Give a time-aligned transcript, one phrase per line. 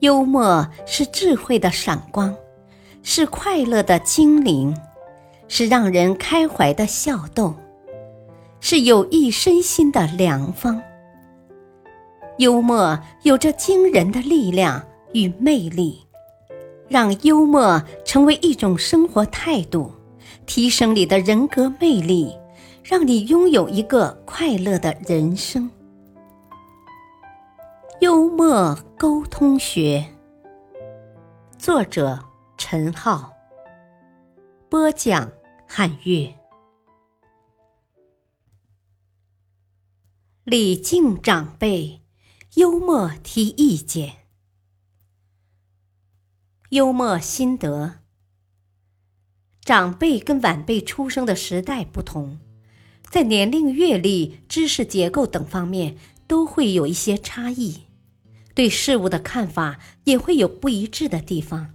[0.00, 2.34] 幽默是智慧的闪光，
[3.02, 4.76] 是快乐的精灵，
[5.48, 7.54] 是让人开怀的笑动，
[8.60, 10.82] 是有益身心的良方。
[12.38, 14.82] 幽默有着惊人的力量
[15.14, 16.06] 与魅力，
[16.88, 19.90] 让幽默成为一种生活态度，
[20.44, 22.36] 提升你的人格魅力，
[22.84, 25.70] 让你拥有一个快乐的人生。
[28.00, 30.06] 幽默沟通学，
[31.56, 32.22] 作者
[32.58, 33.32] 陈浩，
[34.68, 35.32] 播讲
[35.66, 36.34] 汉月。
[40.44, 42.02] 礼敬长辈，
[42.56, 44.26] 幽默提意见。
[46.68, 48.00] 幽默心得：
[49.62, 52.38] 长辈跟晚辈出生的时代不同，
[53.08, 57.85] 在年龄、阅历、知识结构等方面都会有一些差异。
[58.56, 61.74] 对事物的看法也会有不一致的地方。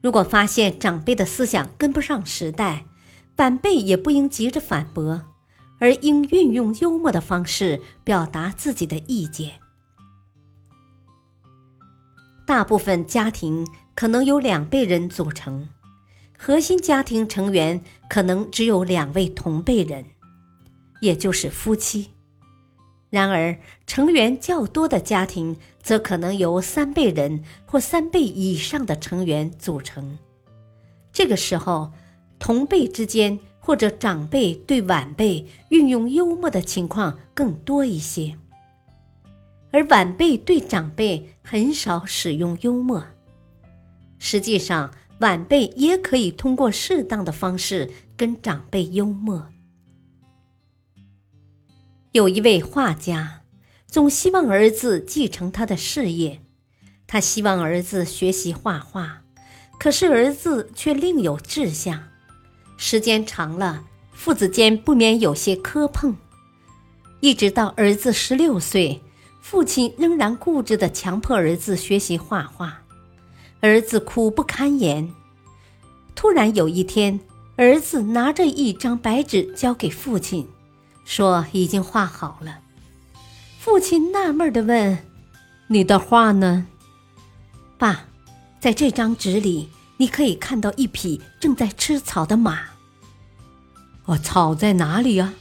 [0.00, 2.86] 如果发现长辈的思想跟不上时代，
[3.38, 5.24] 晚辈也不应急着反驳，
[5.80, 9.54] 而应运用幽默的方式表达自己的意见。
[12.46, 15.68] 大部分家庭可能由两辈人组成，
[16.38, 20.04] 核心家庭成员可能只有两位同辈人，
[21.00, 22.12] 也就是夫妻。
[23.16, 30.18] 然而，成员较多的家庭则可能由三辈人或三辈以上的成员组成。
[31.14, 31.90] 这个时候，
[32.38, 38.36] 同辈之间或者长辈对晚辈运用幽默的情况更多一些，
[39.72, 43.02] 而晚辈对长辈很少使用幽默。
[44.18, 49.48] 实际上，晚辈也可以通过适当的方式跟长辈幽默。
[52.16, 53.42] 有一位画家，
[53.86, 56.40] 总希望儿子继承他的事业。
[57.06, 59.20] 他希望儿子学习画画，
[59.78, 62.04] 可是儿子却另有志向。
[62.78, 63.84] 时间长了，
[64.14, 66.16] 父子间不免有些磕碰。
[67.20, 69.02] 一直到儿子十六岁，
[69.42, 72.82] 父亲仍然固执地强迫儿子学习画画，
[73.60, 75.12] 儿子苦不堪言。
[76.14, 77.20] 突然有一天，
[77.56, 80.48] 儿子拿着一张白纸交给父亲。
[81.06, 82.58] 说已经画好了，
[83.58, 84.98] 父亲纳闷的问
[85.68, 86.66] ：“你的画呢？”
[87.78, 88.06] 爸，
[88.60, 92.58] 在这张纸里，你可以看到一匹正在吃草的马。
[94.06, 95.32] 哦，草在哪里啊？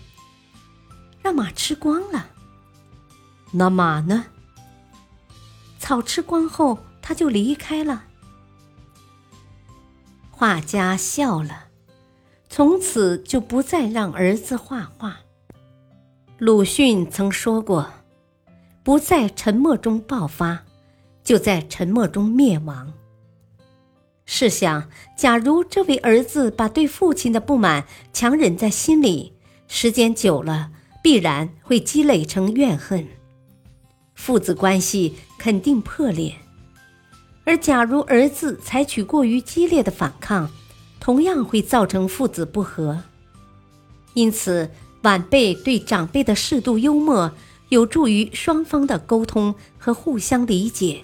[1.21, 2.27] 让马吃光了。
[3.51, 4.25] 那马呢？
[5.79, 8.03] 草吃光后，他就离开了。
[10.29, 11.65] 画家笑了，
[12.49, 15.17] 从此就不再让儿子画画。
[16.45, 17.89] 鲁迅曾说过
[18.85, 20.63] ：“不在沉默中爆发，
[21.23, 22.93] 就在沉默中灭亡。”
[24.27, 29.33] 试想，假如这位儿子把对父亲的不满强忍在心里，
[29.67, 30.69] 时间久了，
[31.01, 33.07] 必然会积累成怨恨，
[34.13, 36.33] 父子关系肯定破裂；
[37.43, 40.47] 而假如儿子采取过于激烈的反抗，
[40.99, 43.01] 同样会造成父子不和。
[44.13, 44.69] 因此。
[45.05, 47.31] 晚辈对长辈的适度幽默，
[47.69, 51.03] 有助于双方的沟通和互相理解。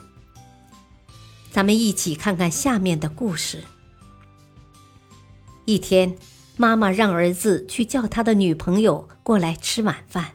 [1.51, 3.63] 咱们一起看看下面的故事。
[5.65, 6.17] 一天，
[6.57, 10.31] 妈妈让儿子去叫他的女朋友过来吃晚饭，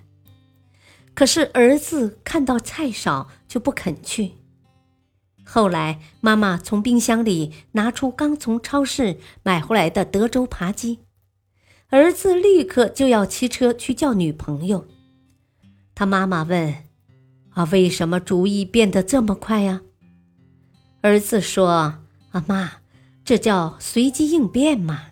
[1.12, 4.34] 可是儿子看到菜少就不肯去。
[5.44, 11.00] 后来，妈妈从冰箱里拿出刚从超市买回来的德州扒鸡。
[11.96, 14.86] 儿子立刻就要骑车去叫女朋友，
[15.94, 16.84] 他妈妈问
[17.48, 19.80] ：“啊，为什么主意变得这么快呀？”
[21.00, 21.70] 儿子说
[22.32, 22.70] ：“啊妈，
[23.24, 25.04] 这叫随机应变嘛。”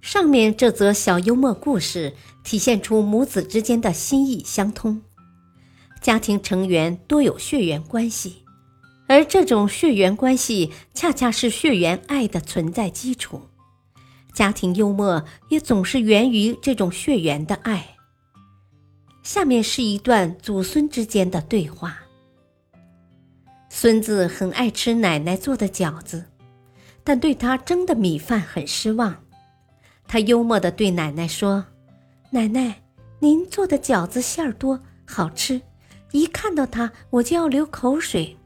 [0.00, 2.14] 上面这则小幽默故事
[2.44, 5.02] 体现出母子之间的心意相通，
[6.00, 8.44] 家庭成员多有血缘关系，
[9.08, 13.48] 而这种血缘关系恰恰是血缘爱的存在基础。
[14.32, 17.86] 家庭幽默也总是源于这种血缘的爱。
[19.22, 21.96] 下面是一段祖孙之间的对话：
[23.68, 26.24] 孙子很爱吃奶奶做的饺子，
[27.04, 29.14] 但对他蒸的米饭很失望。
[30.08, 31.64] 他幽默地对奶奶说
[32.30, 32.82] ：“奶奶，
[33.18, 35.60] 您做的饺子馅儿多，好吃，
[36.10, 38.36] 一看到它我就要流口水。”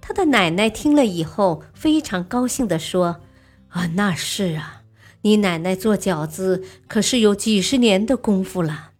[0.00, 3.20] 他的奶奶听了以后非常高兴地说。
[3.70, 4.82] 啊，那是啊，
[5.22, 8.90] 你奶奶做饺子可是有几十年的功夫了。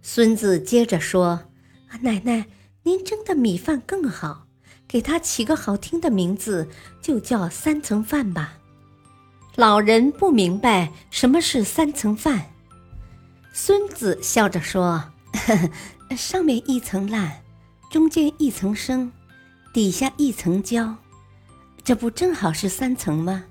[0.00, 1.44] 孙子接着说
[1.88, 2.46] ：“啊，奶奶，
[2.82, 4.46] 您蒸的米饭更好，
[4.88, 6.68] 给它起个好听的名字，
[7.00, 8.58] 就叫三层饭吧。”
[9.54, 12.50] 老人不明白什么是三层饭，
[13.52, 15.12] 孙子笑着说
[15.46, 15.70] ：“呵
[16.08, 17.42] 呵上面一层烂，
[17.90, 19.12] 中间一层生，
[19.74, 20.96] 底下一层焦，
[21.84, 23.44] 这不正好是三层吗？”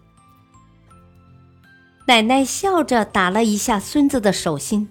[2.08, 4.90] 奶奶笑着打了一下孙子的手心：“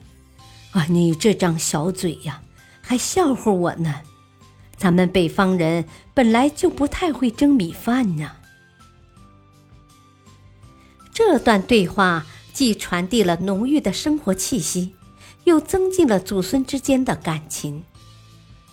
[0.73, 2.41] 啊，你这张小嘴呀，
[2.81, 4.01] 还笑话我呢！
[4.77, 5.85] 咱们北方人
[6.15, 8.33] 本来就不太会蒸米饭呢。”
[11.13, 14.95] 这段对话既传递了浓郁的生活气息，
[15.45, 17.85] 又增进了祖孙之间的感情。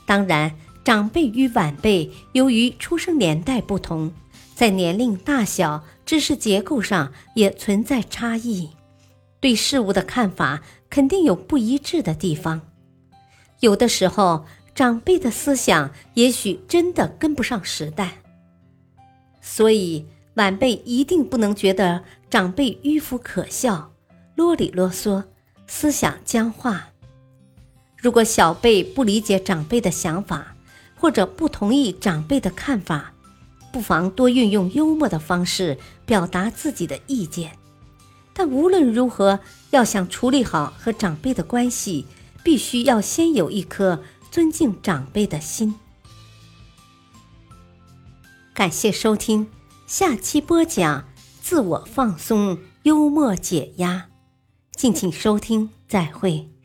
[0.05, 0.55] 当然，
[0.85, 4.13] 长辈与晚辈由于出生年代不同，
[4.57, 8.71] 在年龄大小、知识结构上也存在差异，
[9.39, 12.59] 对事物的看法肯定有不一致的地方。
[13.59, 18.17] 有的时候，长辈的思想也许真的跟不上时代，
[19.39, 20.03] 所以。
[20.33, 23.91] 晚辈一定不能觉得长辈迂腐可笑、
[24.35, 25.23] 啰里啰嗦、
[25.65, 26.89] 思想僵化。
[27.97, 30.55] 如果小辈不理解长辈的想法，
[30.95, 33.11] 或者不同意长辈的看法，
[33.71, 37.57] 不妨多运用幽默的方式表达自己的意见。
[38.33, 39.39] 但无论如何，
[39.71, 42.05] 要想处理好和长辈的关系，
[42.43, 45.75] 必须要先有一颗尊敬长辈的心。
[48.53, 49.47] 感谢收听。
[49.85, 51.07] 下期播讲
[51.41, 54.09] 自我放松、幽默解压，
[54.75, 56.56] 敬请收听，再会。